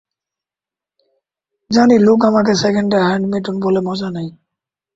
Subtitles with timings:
[1.71, 4.31] জানি লোক আমাকে সেকেন্ড হ্যান্ড মিঠুন বলে মজা নেয়।